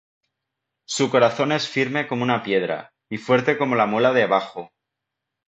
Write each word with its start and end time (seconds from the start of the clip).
Su 0.87 1.11
corazón 1.11 1.51
es 1.51 1.67
firme 1.69 2.07
como 2.07 2.23
una 2.23 2.41
piedra, 2.41 2.91
Y 3.07 3.19
fuerte 3.19 3.55
como 3.59 3.75
la 3.75 3.85
muela 3.85 4.11
de 4.13 4.23
abajo. 4.23 4.71